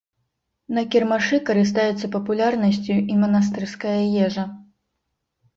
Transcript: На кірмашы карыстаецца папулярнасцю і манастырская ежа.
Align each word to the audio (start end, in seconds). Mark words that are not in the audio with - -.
На 0.77 0.81
кірмашы 0.93 1.39
карыстаецца 1.49 2.09
папулярнасцю 2.15 2.97
і 2.97 3.13
манастырская 3.25 3.95
ежа. 4.29 4.49